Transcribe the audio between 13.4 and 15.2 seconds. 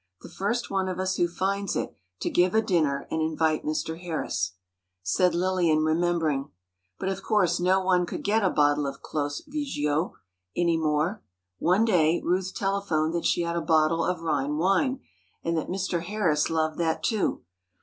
had a bottle of Rhine wine,